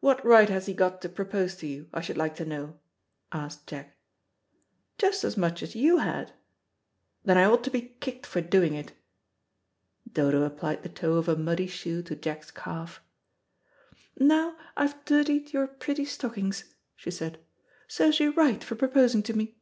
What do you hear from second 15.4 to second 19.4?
your pretty stockings," she said. "Serves you right for proposing to